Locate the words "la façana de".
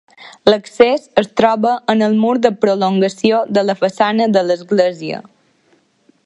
3.69-4.47